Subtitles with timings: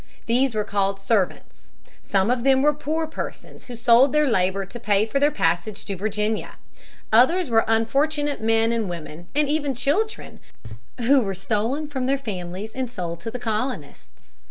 [0.25, 1.69] These were called servants.
[2.01, 5.85] Some of them were poor persons who sold their labor to pay for their passage
[5.85, 6.53] to Virginia.
[7.13, 10.39] Others were unfortunate men and women and even children
[11.01, 14.37] who were stolen from their families and sold to the colonists.